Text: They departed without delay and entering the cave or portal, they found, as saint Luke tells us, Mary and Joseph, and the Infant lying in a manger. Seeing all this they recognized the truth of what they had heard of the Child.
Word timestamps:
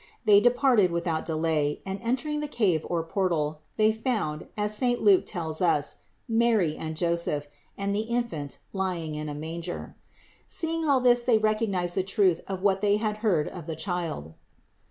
They 0.25 0.39
departed 0.39 0.89
without 0.89 1.27
delay 1.27 1.79
and 1.85 1.99
entering 2.01 2.39
the 2.39 2.47
cave 2.47 2.83
or 2.89 3.03
portal, 3.03 3.61
they 3.77 3.91
found, 3.91 4.47
as 4.57 4.75
saint 4.75 5.03
Luke 5.03 5.27
tells 5.27 5.61
us, 5.61 5.97
Mary 6.27 6.75
and 6.75 6.97
Joseph, 6.97 7.47
and 7.77 7.93
the 7.93 8.09
Infant 8.09 8.57
lying 8.73 9.13
in 9.13 9.29
a 9.29 9.35
manger. 9.35 9.95
Seeing 10.47 10.89
all 10.89 11.01
this 11.01 11.21
they 11.21 11.37
recognized 11.37 11.93
the 11.93 12.01
truth 12.01 12.41
of 12.47 12.63
what 12.63 12.81
they 12.81 12.97
had 12.97 13.17
heard 13.17 13.47
of 13.47 13.67
the 13.67 13.75
Child. 13.75 14.33